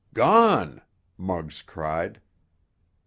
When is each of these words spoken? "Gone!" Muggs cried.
"Gone!" 0.15 0.81
Muggs 1.15 1.61
cried. 1.61 2.21